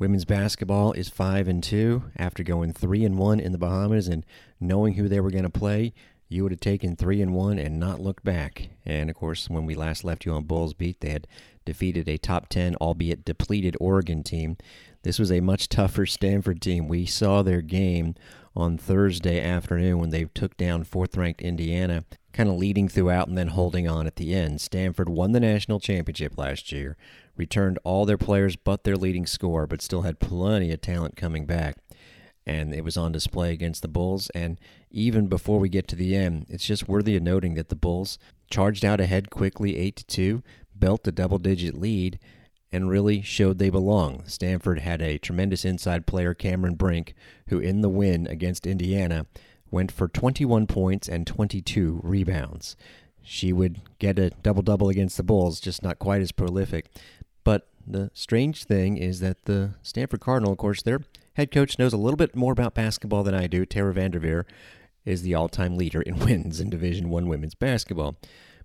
[0.00, 4.26] Women's basketball is 5 and 2 after going 3 and 1 in the Bahamas and
[4.58, 5.92] knowing who they were going to play.
[6.28, 8.70] You would have taken 3 and 1 and not looked back.
[8.84, 11.28] And of course, when we last left you on Bulls beat, they had
[11.64, 14.56] defeated a top 10 albeit depleted Oregon team.
[15.04, 16.88] This was a much tougher Stanford team.
[16.88, 18.16] We saw their game
[18.56, 23.48] on Thursday afternoon when they took down fourth-ranked Indiana, kind of leading throughout and then
[23.48, 24.60] holding on at the end.
[24.60, 26.96] Stanford won the national championship last year
[27.36, 31.46] returned all their players but their leading scorer, but still had plenty of talent coming
[31.46, 31.76] back.
[32.46, 34.30] And it was on display against the Bulls.
[34.30, 34.58] And
[34.90, 38.18] even before we get to the end, it's just worthy of noting that the Bulls
[38.50, 40.42] charged out ahead quickly, 8 to 2,
[40.78, 42.18] built a double digit lead,
[42.70, 44.24] and really showed they belong.
[44.26, 47.14] Stanford had a tremendous inside player, Cameron Brink,
[47.48, 49.26] who in the win against Indiana
[49.70, 52.76] went for 21 points and 22 rebounds.
[53.22, 56.90] She would get a double double against the Bulls, just not quite as prolific.
[57.86, 61.00] The strange thing is that the Stanford Cardinal, of course, their
[61.34, 63.66] head coach knows a little bit more about basketball than I do.
[63.66, 64.44] Tara VanDerveer
[65.04, 68.16] is the all-time leader in wins in Division One women's basketball.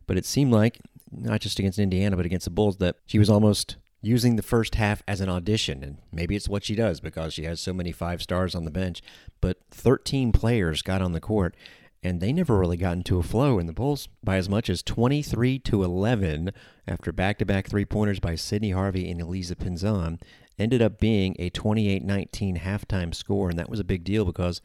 [0.07, 0.79] But it seemed like
[1.11, 4.75] not just against Indiana, but against the Bulls, that she was almost using the first
[4.75, 5.83] half as an audition.
[5.83, 8.71] And maybe it's what she does because she has so many five stars on the
[8.71, 9.01] bench.
[9.41, 11.55] But 13 players got on the court,
[12.01, 13.59] and they never really got into a flow.
[13.59, 16.51] And the Bulls, by as much as 23 to 11,
[16.87, 20.19] after back-to-back three-pointers by Sydney Harvey and Elisa Pinzan
[20.57, 24.61] ended up being a 28-19 halftime score, and that was a big deal because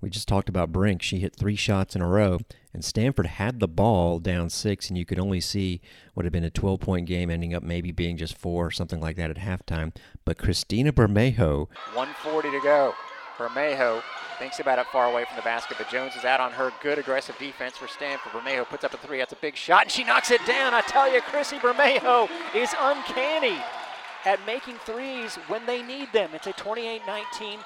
[0.00, 1.00] we just talked about Brink.
[1.00, 2.38] She hit three shots in a row,
[2.74, 5.80] and Stanford had the ball down six, and you could only see
[6.12, 9.00] what had been a 12 point game ending up maybe being just four, or something
[9.00, 9.94] like that at halftime.
[10.26, 11.68] But Christina Bermejo.
[11.94, 12.94] 140 to go.
[13.36, 14.02] Bermejo
[14.38, 16.72] Thinks about it far away from the basket, but Jones is out on her.
[16.82, 18.32] Good aggressive defense for Stanford.
[18.32, 19.18] Bermejo puts up a three.
[19.18, 20.74] That's a big shot, and she knocks it down.
[20.74, 23.56] I tell you, Chrissy Bermejo is uncanny
[24.24, 26.30] at making threes when they need them.
[26.32, 27.58] It's a 28-19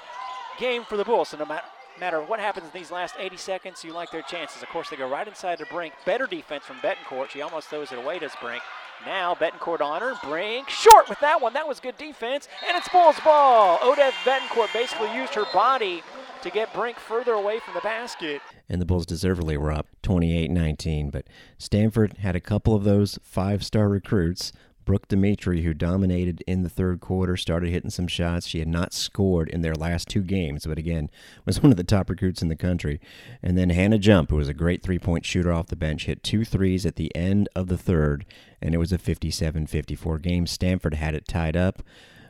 [0.59, 1.29] game for the Bulls.
[1.29, 1.65] So no matter
[1.99, 4.61] matter what happens in these last 80 seconds, you like their chances.
[4.61, 5.93] Of course, they go right inside the Brink.
[6.05, 7.29] Better defense from Betancourt.
[7.29, 8.61] She almost throws it away, does Brink.
[9.05, 10.13] Now Betancourt on her.
[10.23, 11.53] Brink short with that one.
[11.53, 12.47] That was good defense.
[12.67, 13.79] And it's Bulls ball.
[13.83, 16.03] Odette Betancourt basically used her body
[16.41, 18.41] to get Brink further away from the basket.
[18.67, 21.09] And the Bulls deservedly were up 28 19.
[21.09, 21.25] But
[21.57, 24.51] Stanford had a couple of those five star recruits.
[24.89, 28.47] Brooke Demetre, who dominated in the third quarter, started hitting some shots.
[28.47, 31.11] She had not scored in their last two games, but again,
[31.45, 32.99] was one of the top recruits in the country.
[33.43, 36.23] And then Hannah Jump, who was a great three point shooter off the bench, hit
[36.23, 38.25] two threes at the end of the third,
[38.63, 40.47] and it was a 57 54 game.
[40.47, 41.83] Stanford had it tied up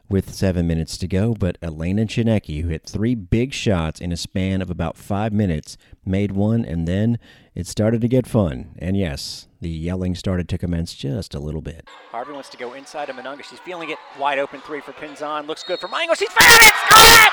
[0.10, 4.18] with seven minutes to go, but Elena Tsineke, who hit three big shots in a
[4.18, 7.20] span of about five minutes, made one, and then
[7.60, 8.74] it started to get fun.
[8.80, 11.88] And yes, the yelling started to commence just a little bit.
[12.10, 13.44] Harvey wants to go inside of Mununga.
[13.44, 13.98] She's feeling it.
[14.18, 15.46] Wide open three for Pinzan.
[15.46, 16.14] Looks good for Mango.
[16.14, 16.74] She's found it!
[16.88, 17.32] Score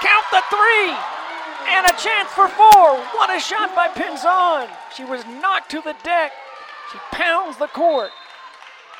[0.00, 0.94] Count the three!
[1.68, 2.96] And a chance for four.
[3.16, 4.68] What a shot by Pinzan.
[4.96, 6.32] She was knocked to the deck.
[6.92, 8.10] She pounds the court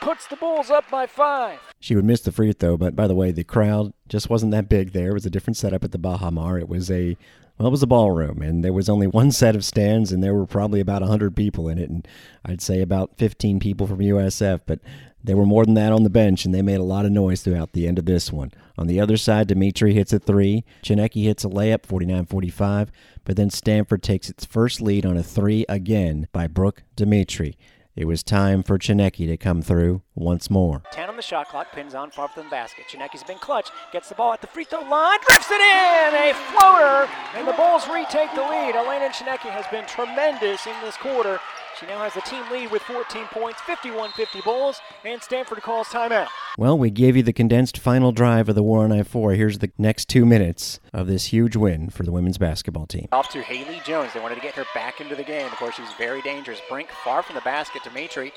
[0.03, 1.61] puts the Bulls up by five.
[1.79, 4.69] She would miss the free throw, but by the way, the crowd just wasn't that
[4.69, 5.11] big there.
[5.11, 6.59] It was a different setup at the Baha Mar.
[6.59, 7.17] It was a
[7.59, 10.35] well, it was a ballroom, and there was only one set of stands, and there
[10.35, 12.07] were probably about 100 people in it, and
[12.45, 14.81] I'd say about 15 people from USF, but
[15.25, 17.43] there were more than that on the bench, and they made a lot of noise
[17.43, 18.51] throughout the end of this one.
[18.77, 20.65] On the other side, Demetre hits a three.
[20.83, 22.91] Tsineke hits a layup, 49 45,
[23.25, 27.55] but then Stanford takes its first lead on a three again by Brooke Demetre.
[27.95, 30.83] It was time for Tsineke to come through once more.
[30.93, 32.87] 10 on the shot clock, Pinzan far from the basket.
[32.89, 36.15] Tsineke's been clutch, gets the ball at the free throw line, drifts it in!
[36.15, 38.75] A floater, and the Bulls retake the lead.
[38.75, 41.39] Elena Tsineke has been tremendous in this quarter.
[41.83, 45.89] She now has the team lead with 14 points, 51 50 Bulls, and Stanford calls
[45.89, 46.29] timeout.
[46.57, 49.33] Well, we gave you the condensed final drive of the War on I 4.
[49.33, 53.09] Here's the next two minutes of this huge win for the women's basketball team.
[53.11, 54.13] Off to Haley Jones.
[54.15, 55.47] They wanted to get her back into the game.
[55.47, 56.61] Of course, she's very dangerous.
[56.69, 57.83] Brink far from the basket.
[57.83, 58.31] Demetre.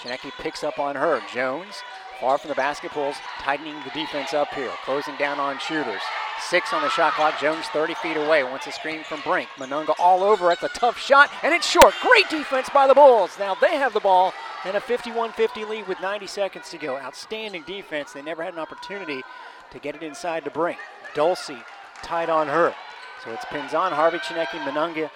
[0.00, 1.20] Tsineke picks up on her.
[1.32, 1.74] Jones
[2.20, 6.00] far from the basket pulls, tightening the defense up here, closing down on shooters.
[6.40, 7.38] Six on the shot clock.
[7.40, 8.44] Jones 30 feet away.
[8.44, 9.48] Wants a screen from Brink.
[9.56, 10.60] Mununga all over it.
[10.60, 11.94] The tough shot, and it's short.
[12.02, 13.36] Great defense by the Bulls.
[13.38, 14.32] Now they have the ball
[14.64, 16.96] and a 51 50 lead with 90 seconds to go.
[16.96, 18.12] Outstanding defense.
[18.12, 19.22] They never had an opportunity
[19.70, 20.78] to get it inside to Brink.
[21.14, 21.62] Dulcie
[22.02, 22.74] tied on her.
[23.24, 25.10] So it's Pinzan, Harvey Tsineke, Mununga,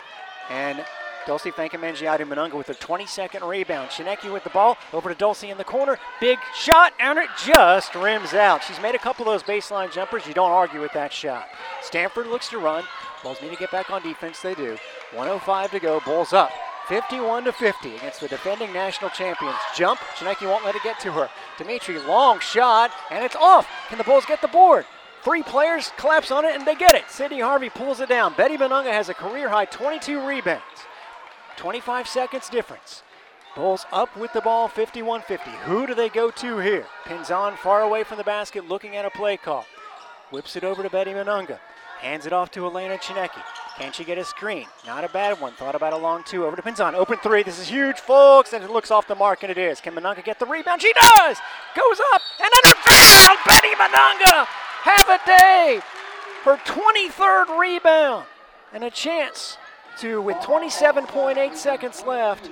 [0.49, 0.85] and
[1.28, 3.90] Dulcie Fankam-Mendjiadeu Mununga with a 20-second rebound.
[3.90, 5.98] Tsineke with the ball, over to Dulcie in the corner.
[6.22, 8.64] Big shot, and it just rims out.
[8.64, 10.26] She's made a couple of those baseline jumpers.
[10.26, 11.46] You don't argue with that shot.
[11.82, 12.82] Stanford looks to run.
[13.22, 14.40] Bulls need to get back on defense.
[14.40, 14.78] They do.
[15.12, 16.00] 105 to go.
[16.00, 16.50] Bulls up
[16.88, 19.58] 51 to 50 against the defending national champions.
[19.76, 20.00] Jump.
[20.16, 21.28] Tsineke won't let it get to her.
[21.58, 23.69] Demetre, long shot, and it's off.
[23.90, 24.86] Can the Bulls get the board?
[25.22, 27.04] Three players collapse on it, and they get it.
[27.10, 28.32] Sydney Harvey pulls it down.
[28.32, 30.62] Betty Mununga has a career high 22 rebounds.
[31.58, 33.02] 25 seconds difference.
[33.56, 35.50] Bulls up with the ball, 51 50.
[35.64, 36.87] Who do they go to here?
[37.05, 39.66] Pinzan far away from the basket, looking at a play call.
[40.31, 41.58] Whips it over to Betty Mununga.
[41.99, 43.43] Hands it off to Elena Tsineke.
[43.76, 44.66] Can't she get a screen?
[44.87, 45.52] Not a bad one.
[45.55, 46.46] Thought about a long two.
[46.46, 46.94] Over to Pinzan.
[46.94, 47.43] Open three.
[47.43, 48.52] This is huge, folks.
[48.52, 49.81] And it looks off the mark, and it is.
[49.81, 50.81] Can Mununga get the rebound?
[50.81, 51.38] She does!
[51.75, 53.37] Goes up, and then foul!
[53.46, 54.46] Betty Mununga!
[54.82, 55.81] Have a day!
[56.44, 58.26] Her 23rd rebound.
[58.72, 59.56] And a chance
[60.00, 62.50] to, with 27.8 seconds left,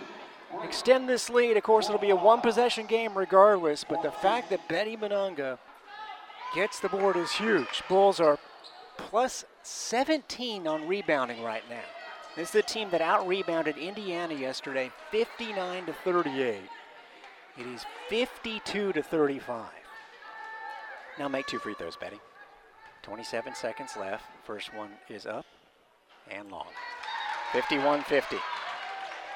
[0.62, 1.56] extend this lead.
[1.56, 5.58] Of course, it'll be a one possession game regardless, but the fact that Betty Mununga
[6.54, 7.82] gets the board is huge.
[7.88, 8.38] Bulls are
[8.96, 11.84] plus 17 on rebounding right now.
[12.36, 16.60] This is the team that out rebounded Indiana yesterday 59 to 38.
[17.58, 19.66] It is 52 to 35.
[21.18, 22.20] Now make two free throws, Betty.
[23.02, 24.24] 27 seconds left.
[24.44, 25.46] First one is up
[26.30, 26.66] and long.
[27.52, 28.36] 51 50.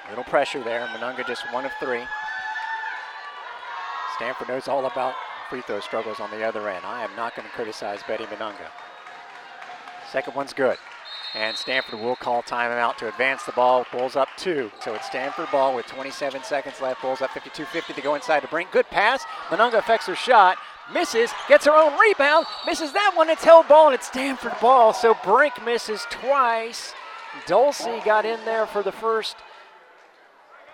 [0.09, 0.87] Little pressure there.
[0.89, 2.03] Mununga just one of three.
[4.17, 5.15] Stanford knows all about
[5.49, 6.85] free throw struggles on the other end.
[6.85, 8.69] I am not going to criticize Betty Mununga.
[10.11, 10.77] Second one's good.
[11.35, 13.87] And Stanford will call timeout to advance the ball.
[13.93, 14.71] Bulls up two.
[14.81, 17.03] So it's Stanford ball with 27 seconds left.
[17.03, 18.73] Bulls up 52-50 to go inside to Brink.
[18.73, 19.25] Good pass.
[19.49, 20.59] Mununga affects her shot.
[20.93, 21.31] Misses.
[21.49, 22.47] Gets her own rebound.
[22.67, 23.31] Misses that one.
[23.31, 24.93] It's held ball and it's Stanford ball.
[24.93, 26.95] So Brink misses twice.
[27.47, 29.37] Dulcie got in there for the first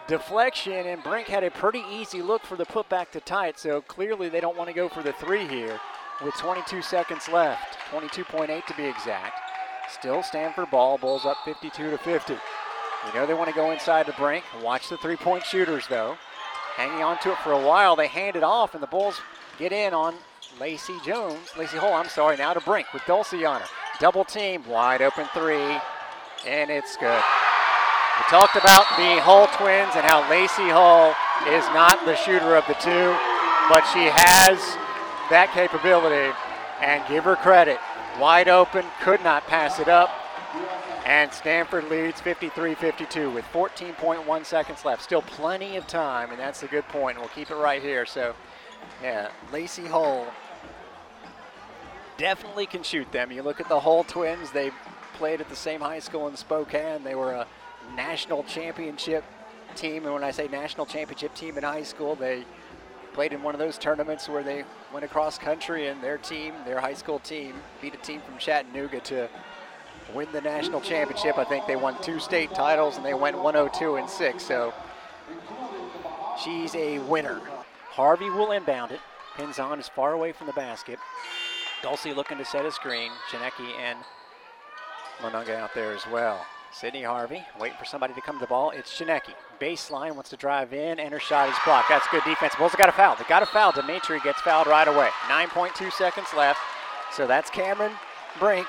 [0.06, 3.58] deflection, and Brink had a pretty easy look for the putback to tight.
[3.58, 5.81] So clearly they don't want to go for the three here
[6.25, 9.41] with 22 seconds left, 22.8 to be exact.
[9.91, 12.32] Still Stanford ball, Bulls up 52 to 50.
[12.32, 14.44] You know they want to go inside the Brink.
[14.62, 16.17] Watch the three-point shooters though.
[16.76, 19.20] Hanging on to it for a while, they hand it off, and the Bulls
[19.58, 20.14] get in on
[20.61, 23.67] Lacey Jones, Lacie Hull, I'm sorry, now to Brink with Dulcie on her.
[23.99, 25.79] Double team, wide open three,
[26.44, 27.22] and it's good.
[27.22, 31.14] We talked about the Hull twins and how Lacie Hull
[31.52, 33.14] is not the shooter of the two,
[33.68, 34.58] but she has
[35.30, 36.32] that capability,
[36.80, 37.78] and give her credit.
[38.20, 40.10] Wide open, could not pass it up.
[41.04, 45.02] And Stanford leads 53-52 with 14.1 seconds left.
[45.02, 47.18] Still plenty of time, and that's a good point.
[47.18, 48.06] We'll keep it right here.
[48.06, 48.34] So,
[49.02, 50.26] yeah, Lacie Hull
[52.18, 53.30] definitely can shoot them.
[53.30, 54.70] You look at the Hull twins; they
[55.16, 57.02] played at the same high school in Spokane.
[57.02, 57.46] They were a
[57.94, 59.24] national championship
[59.74, 62.44] team, and when I say national championship team in high school, they
[63.12, 66.80] played in one of those tournaments where they went across country and their team, their
[66.80, 69.28] high school team, beat a team from Chattanooga to
[70.14, 71.38] win the national championship.
[71.38, 74.44] I think they won two state titles and they went 102 and 6.
[74.44, 74.74] So
[76.42, 77.40] she's a winner.
[77.90, 79.00] Harvey will inbound it.
[79.36, 80.98] Pinzan is far away from the basket.
[81.82, 83.10] Dulcie looking to set a screen.
[83.30, 83.98] Tsineke and
[85.20, 86.44] Mununga out there as well.
[86.72, 88.70] Sydney Harvey waiting for somebody to come to the ball.
[88.70, 89.32] It's Tsineke.
[89.58, 91.88] Baseline wants to drive in, and her shot is blocked.
[91.88, 92.54] That's good defense.
[92.56, 93.16] Bulls got a foul.
[93.16, 93.72] They got a foul.
[93.72, 95.08] Demetre gets fouled right away.
[95.28, 96.60] 9.2 seconds left.
[97.12, 97.92] So that's Cameron
[98.38, 98.66] Brink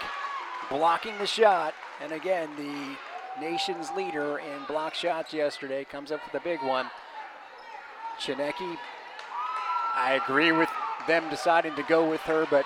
[0.69, 1.73] blocking the shot.
[2.01, 2.97] And again, the
[3.41, 6.89] nation's leader in block shots yesterday comes up with a big one.
[8.19, 8.77] Tsineke,
[9.95, 10.69] I agree with
[11.07, 12.65] them deciding to go with her, but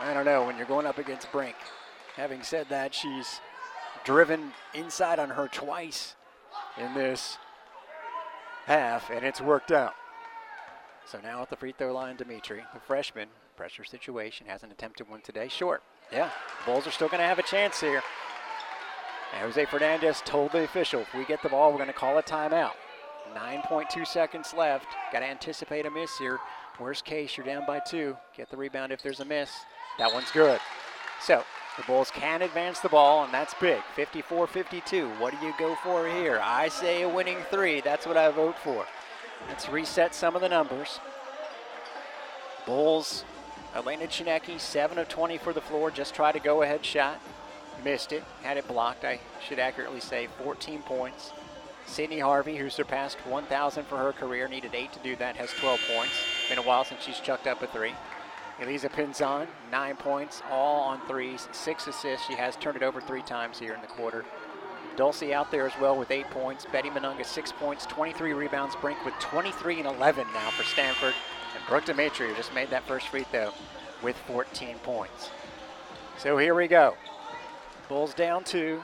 [0.00, 1.56] I don't know when you're going up against Brink.
[2.18, 3.40] Having said that, she's
[4.04, 6.16] driven inside on her twice
[6.76, 7.38] in this
[8.66, 9.94] half, and it's worked out.
[11.06, 15.20] So now at the free throw line, Demetre, the freshman, pressure situation, hasn't attempted one
[15.20, 15.46] today.
[15.46, 15.80] Short.
[16.12, 16.30] Yeah,
[16.66, 18.02] Bulls are still going to have a chance here.
[19.32, 22.18] And Jose Fernandez told the official, if we get the ball, we're going to call
[22.18, 22.72] a timeout.
[23.32, 24.88] 9.2 seconds left.
[25.12, 26.40] Got to anticipate a miss here.
[26.80, 28.16] Worst case, you're down by two.
[28.36, 29.52] Get the rebound if there's a miss.
[29.98, 30.58] That one's good.
[31.20, 31.44] So
[31.78, 33.80] the Bulls can advance the ball, and that's big.
[33.96, 35.18] 54-52.
[35.20, 36.40] What do you go for here?
[36.42, 37.80] I say a winning three.
[37.80, 38.84] That's what I vote for.
[39.48, 40.98] Let's reset some of the numbers.
[42.66, 43.24] Bulls,
[43.76, 45.92] Elena Tsineke, 7 of 20 for the floor.
[45.92, 47.20] Just tried a go-ahead shot.
[47.84, 48.24] Missed it.
[48.42, 49.04] Had it blocked.
[49.04, 51.32] I should accurately say 14 points.
[51.86, 55.80] Sydney Harvey, who surpassed 1,000 for her career, needed eight to do that, has 12
[55.94, 56.12] points.
[56.48, 57.94] Been a while since she's chucked up a three.
[58.60, 62.26] Elisa Pinzan, nine points, all on threes, six assists.
[62.26, 64.24] She has turned it over three times here in the quarter.
[64.96, 66.66] Dulcie out there as well with eight points.
[66.72, 68.74] Betty Mununga, six points, 23 rebounds.
[68.76, 71.14] Brink with 23 and 11 now for Stanford.
[71.54, 73.52] And Brooke Demetre just made that first free throw
[74.02, 75.30] with 14 points.
[76.18, 76.96] So here we go.
[77.88, 78.82] Bulls down two.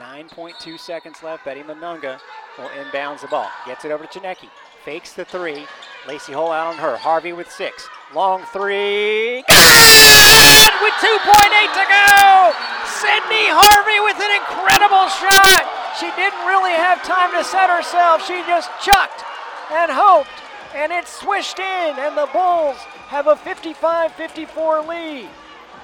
[0.00, 1.44] 9.2 seconds left.
[1.44, 2.18] Betty Mununga
[2.58, 3.48] will inbounds the ball.
[3.64, 4.48] Gets it over to Tsineke.
[4.84, 5.66] Fakes the three.
[6.06, 6.96] Lacie Hull out on her.
[6.96, 7.88] Harvey with six.
[8.14, 9.44] Long three.
[9.46, 10.72] Good!
[10.82, 12.50] With 2.8 to go!
[12.90, 15.62] Sydney Harvey with an incredible shot.
[15.98, 18.26] She didn't really have time to set herself.
[18.26, 19.22] She just chucked
[19.70, 20.42] and hoped,
[20.74, 22.78] and it swished in, and the Bulls
[23.08, 25.28] have a 55 54 lead.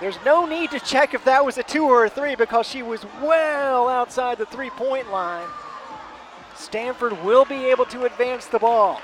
[0.01, 2.83] There's no need to check if that was a two or a three because she
[2.83, 5.47] was well outside the three point line.
[6.57, 9.01] Stanford will be able to advance the ball.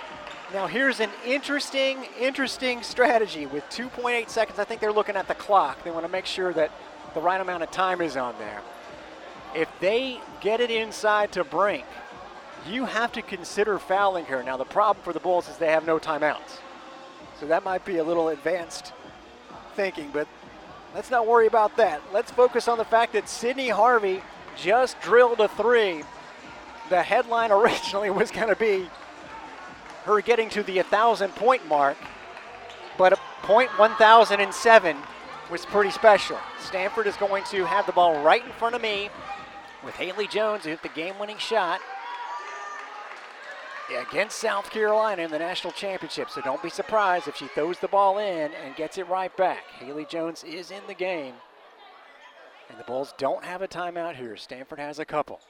[0.54, 4.60] Now, here's an interesting, interesting strategy with 2.8 seconds.
[4.60, 5.82] I think they're looking at the clock.
[5.82, 6.70] They want to make sure that
[7.12, 8.62] the right amount of time is on there.
[9.56, 11.84] If they get it inside to Brink,
[12.70, 14.44] you have to consider fouling her.
[14.44, 16.60] Now, the problem for the Bulls is they have no timeouts.
[17.40, 18.92] So that might be a little advanced
[19.74, 20.28] thinking, but
[20.94, 22.00] let's not worry about that.
[22.12, 24.22] Let's focus on the fact that Sydney Harvey
[24.56, 26.04] just drilled a three.
[26.90, 28.88] The headline originally was going to be
[30.04, 31.96] her getting to the 1,000 point mark,
[32.96, 34.96] but a point 1007
[35.50, 36.38] was pretty special.
[36.60, 39.10] Stanford is going to have the ball right in front of me
[39.84, 41.80] with Haley Jones who hit the game winning shot
[44.00, 46.30] against South Carolina in the national championship.
[46.30, 49.64] So don't be surprised if she throws the ball in and gets it right back.
[49.78, 51.34] Haley Jones is in the game.
[52.70, 54.36] And the Bulls don't have a timeout here.
[54.36, 55.40] Stanford has a couple.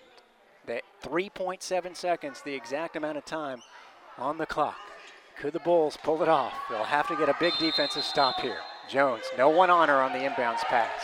[0.66, 3.62] That 3.7 seconds, the exact amount of time
[4.18, 4.76] on the clock.
[5.40, 6.54] Could the Bulls pull it off?
[6.70, 8.58] They'll have to get a big defensive stop here.
[8.88, 11.02] Jones, no one on her on the inbounds pass.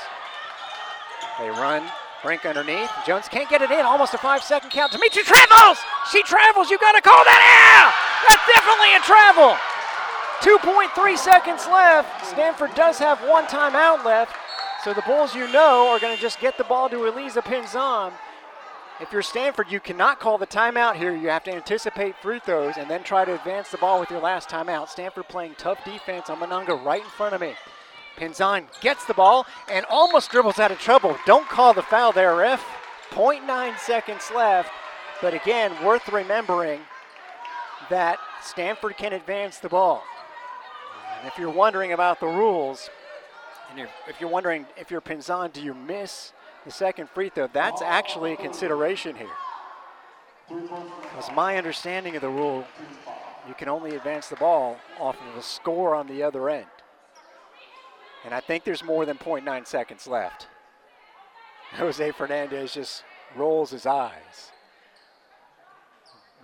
[1.38, 1.82] They run,
[2.22, 2.90] Brink underneath.
[3.06, 3.86] Jones can't get it in.
[3.86, 4.92] Almost a five second count.
[4.92, 5.78] Demetre travels!
[6.12, 6.70] She travels.
[6.70, 7.42] You got to call that
[7.80, 7.94] out!
[8.28, 9.56] That's definitely a travel.
[10.40, 12.26] 2.3 seconds left.
[12.26, 14.36] Stanford does have one timeout left.
[14.84, 18.12] So the Bulls, you know, are going to just get the ball to Elisa Pinzan.
[19.00, 21.16] If you're Stanford, you cannot call the timeout here.
[21.16, 24.20] You have to anticipate free throws and then try to advance the ball with your
[24.20, 24.90] last timeout.
[24.90, 27.54] Stanford playing tough defense on Mununga right in front of me.
[28.18, 31.16] Pinzan gets the ball and almost dribbles out of trouble.
[31.24, 32.62] Don't call the foul there, ref.
[33.10, 34.70] 0.9 seconds left.
[35.22, 36.80] But again, worth remembering
[37.88, 40.02] that Stanford can advance the ball.
[41.18, 42.90] And if you're wondering about the rules,
[43.70, 46.32] and if you're wondering if you're Pinzan, do you miss
[46.64, 49.28] the second free throw, that's actually a consideration here.
[50.48, 52.64] Because my understanding of the rule,
[53.46, 56.66] you can only advance the ball off of a score on the other end.
[58.24, 60.48] And I think there's more than 0.9 seconds left.
[61.76, 63.04] Jose Fernandez just
[63.36, 64.50] rolls his eyes.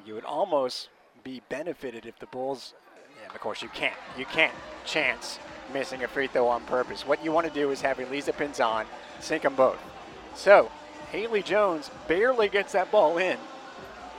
[0.04, 0.88] You would almost
[1.24, 2.74] be benefited if the Bulls,
[3.24, 3.96] and of course you can't.
[4.16, 4.54] You can't
[4.84, 5.40] chance
[5.74, 7.04] missing a free throw on purpose.
[7.04, 8.86] What you want to do is have Elisa Pinzan
[9.18, 9.80] sink them both.
[10.36, 10.70] So,
[11.10, 13.38] Haley Jones barely gets that ball in.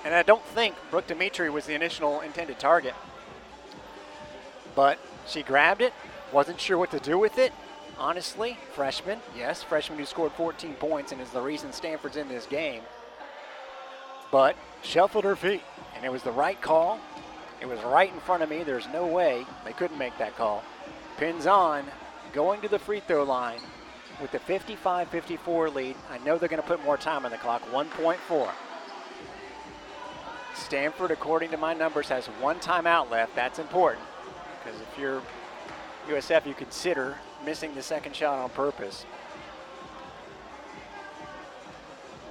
[0.04, 2.96] And I don't think Brooke Demetre was the initial intended target.
[4.76, 5.94] But she grabbed it,
[6.32, 7.54] wasn't sure what to do with it.
[8.00, 12.46] Honestly, freshman, yes, freshman who scored 14 points and is the reason Stanford's in this
[12.46, 12.82] game.
[14.32, 15.64] But shuffled her feet,
[15.96, 17.00] and it was the right call.
[17.62, 18.64] It was right in front of me.
[18.64, 20.64] There's no way they couldn't make that call.
[21.18, 21.86] Pinzan,
[22.34, 23.60] going to the free throw line,
[24.22, 25.96] with the 55 54 lead.
[26.10, 28.50] I know they're going to put more time on the clock 1.4.
[30.56, 33.36] Stanford, according to my numbers, has one timeout left.
[33.36, 34.04] That's important
[34.64, 35.22] because if you're
[36.08, 39.06] USF, you consider missing the second shot on purpose.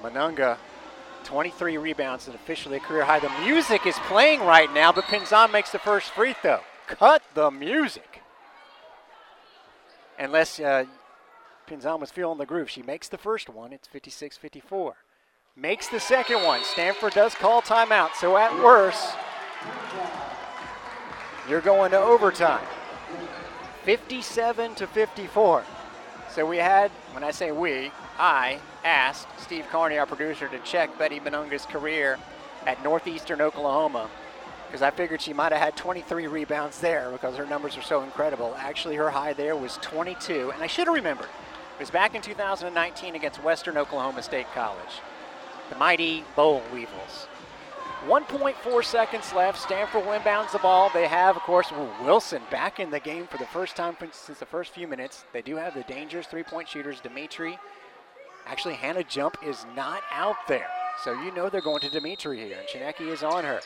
[0.02, 0.56] Mununga,
[1.24, 3.18] 23 rebounds and officially a career high.
[3.18, 6.60] The music is playing right now, but Pinzan makes the first free throw.
[6.86, 8.22] Cut the music.
[10.18, 10.84] Unless uh,
[11.66, 12.70] Pinzan was feeling the groove.
[12.70, 13.72] She makes the first one.
[13.72, 14.94] It's 56 54.
[15.56, 16.62] Makes the second one.
[16.64, 18.14] Stanford does call timeout.
[18.14, 19.16] So at worst,
[21.48, 22.64] you're going to overtime.
[23.84, 25.64] 57 to 54.
[26.30, 30.98] So we had, when I say we, I asked Steve Carney, our producer, to check
[30.98, 32.18] Betty Mununga's career
[32.66, 34.10] at Northeastern Oklahoma
[34.66, 38.02] because I figured she might have had 23 rebounds there because her numbers are so
[38.02, 38.54] incredible.
[38.58, 41.28] Actually, her high there was 22, and I should have remembered.
[41.76, 45.02] It was back in 2019 against Western Oklahoma State College.
[45.68, 47.26] The mighty Boll Weevils.
[48.06, 49.60] 1.4 seconds left.
[49.60, 50.90] Stanford inbounds the ball.
[50.94, 51.70] They have, of course,
[52.02, 55.26] Wilson back in the game for the first time since the first few minutes.
[55.34, 57.58] They do have the dangerous three-point shooters, Demetre.
[58.46, 60.68] Actually, Hannah Jump is not out there.
[61.04, 63.60] So you know they're going to Demetre here, and Tsineke is on her.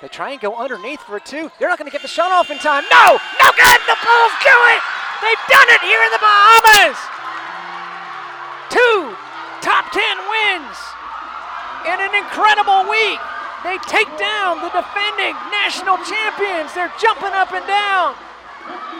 [0.00, 1.50] They try and go underneath for two.
[1.58, 2.84] They're not going to get the shot off in time.
[2.90, 3.18] No!
[3.38, 3.80] No good!
[3.86, 5.01] The Bulls do it!
[5.22, 6.98] They've done it here in the Bahamas.
[8.74, 9.14] Two
[9.62, 10.76] top 10 wins
[11.86, 13.22] in an incredible week.
[13.62, 16.74] They take down the defending national champions.
[16.74, 18.16] They're jumping up and down.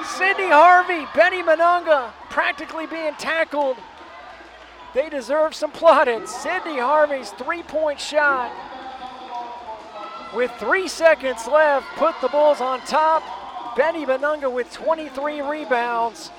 [0.04, 3.76] Sydney Harvey, Betty Mununga practically being tackled.
[4.94, 6.34] They deserve some plaudits.
[6.34, 8.52] Sydney Harvey's three point shot
[10.34, 13.22] with three seconds left put the Bulls on top.
[13.76, 16.30] Betty Mununga with 23 rebounds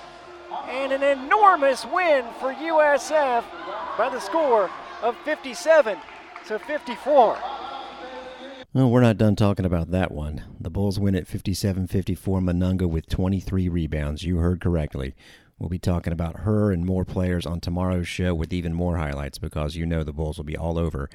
[0.67, 3.43] and an enormous win for USF
[3.97, 4.69] by the score
[5.01, 5.97] of 57
[6.47, 7.37] to 54.
[8.73, 10.43] Well, we're not done talking about that one.
[10.59, 12.39] The Bulls win at 57 54.
[12.39, 14.23] Mununga with 23 rebounds.
[14.23, 15.15] You heard correctly.
[15.57, 19.37] We'll be talking about her and more players on tomorrow's show with even more highlights
[19.37, 21.09] because you know the Bulls will be all over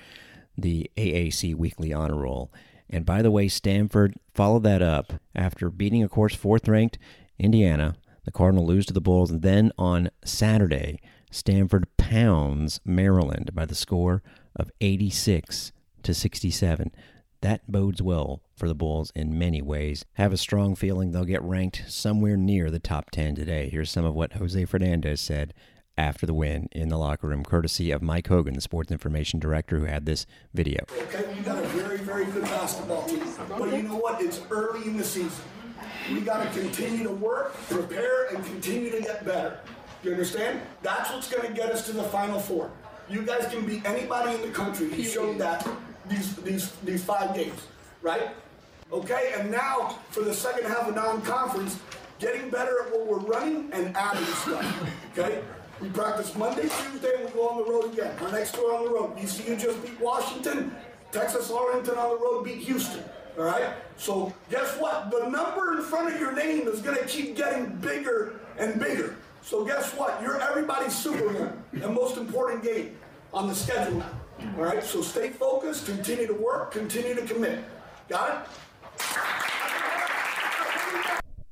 [0.57, 2.51] the AAC Weekly Honor Roll.
[2.91, 6.99] And by the way, Stanford followed that up after beating, of course, fourth ranked
[7.39, 7.97] Indiana.
[8.25, 9.31] The Cardinal lose to the Bulls.
[9.31, 14.23] And then on Saturday, Stanford pounds Maryland by the score
[14.57, 16.91] of 86 to 67.
[17.41, 20.05] That bodes well for the Bulls in many ways.
[20.15, 23.69] Have a strong feeling they'll get ranked somewhere near the top 10 today.
[23.71, 25.55] Here's some of what Jose Fernandez said
[25.97, 29.79] after the win in the locker room, courtesy of Mike Hogan, the sports information director
[29.79, 30.85] who had this video.
[30.97, 31.88] Okay,
[32.19, 33.23] very, good basketball team.
[33.49, 34.21] But you know what?
[34.21, 35.45] It's early in the season.
[36.13, 39.61] We got to continue to work, prepare, and continue to get better.
[40.03, 40.61] You understand?
[40.83, 42.71] That's what's going to get us to the Final Four.
[43.09, 44.91] You guys can beat anybody in the country.
[44.91, 45.67] He showed that
[46.09, 47.61] these these these five games,
[48.03, 48.31] right?
[48.93, 51.79] Okay, and now for the second half of non-conference,
[52.19, 54.65] getting better at what we're running and adding stuff.
[55.13, 55.41] Okay,
[55.81, 58.15] we practice Monday, Tuesday, and we go on the road again.
[58.23, 59.19] Our next tour on the road.
[59.19, 60.75] ECU just beat Washington.
[61.19, 63.03] Texas Arlington on the road beat Houston.
[63.37, 63.73] All right.
[63.97, 65.11] So guess what?
[65.11, 69.17] The number in front of your name is going to keep getting bigger and bigger.
[69.43, 70.23] So guess what?
[70.23, 71.61] You're everybody's Superman.
[71.73, 72.97] The most important game
[73.35, 74.05] on the schedule.
[74.57, 77.65] All right, so stay focused, continue to work, continue to commit.
[78.09, 78.47] Got
[79.01, 79.19] it?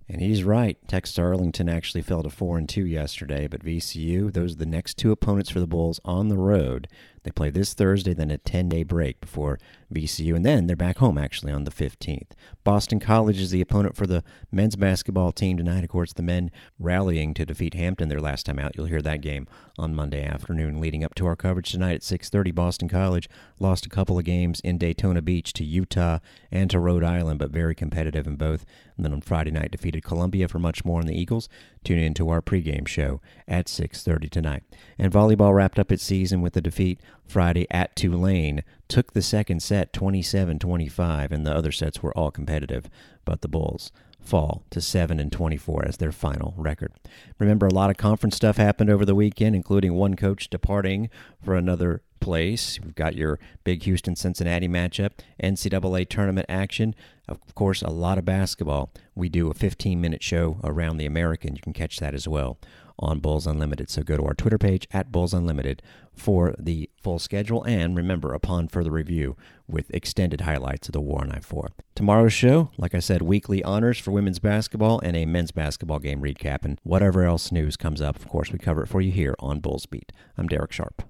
[0.08, 0.78] And he's right.
[0.86, 4.96] Texas Arlington actually fell to four and two yesterday, but VCU, those are the next
[4.96, 6.86] two opponents for the Bulls on the road.
[7.26, 9.58] They play this Thursday, then a 10 day break before
[9.92, 12.30] VCU, and then they're back home actually on the 15th.
[12.62, 15.82] Boston College is the opponent for the men's basketball team tonight.
[15.82, 18.76] Of course, the men rallying to defeat Hampton their last time out.
[18.76, 20.80] You'll hear that game on Monday afternoon.
[20.80, 24.60] Leading up to our coverage tonight at 6:30, Boston College lost a couple of games
[24.60, 26.20] in Daytona Beach to Utah
[26.52, 28.64] and to Rhode Island, but very competitive in both.
[28.96, 31.48] And then on Friday night, defeated Columbia for much more on the Eagles.
[31.86, 34.64] Tune in to our pregame show at 6:30 tonight.
[34.98, 38.64] And volleyball wrapped up its season with a defeat Friday at Tulane.
[38.88, 42.90] Took the second set 27-25 and the other sets were all competitive,
[43.24, 43.92] but the Bulls
[44.26, 46.92] fall to 7 and 24 as their final record.
[47.38, 51.08] Remember a lot of conference stuff happened over the weekend including one coach departing
[51.42, 52.80] for another place.
[52.82, 55.12] We've got your big Houston Cincinnati matchup,
[55.42, 56.94] NCAA tournament action,
[57.28, 58.90] of course, a lot of basketball.
[59.14, 61.54] We do a 15 minute show around the American.
[61.54, 62.58] You can catch that as well
[62.98, 63.90] on Bulls Unlimited.
[63.90, 65.82] So go to our Twitter page at Bulls Unlimited
[66.12, 67.62] for the full schedule.
[67.64, 69.36] And remember, upon further review
[69.68, 71.70] with extended highlights of the War on I 4.
[71.94, 76.22] Tomorrow's show, like I said, weekly honors for women's basketball and a men's basketball game
[76.22, 76.64] recap.
[76.64, 79.60] And whatever else news comes up, of course, we cover it for you here on
[79.60, 80.12] Bulls Beat.
[80.36, 81.02] I'm Derek Sharp.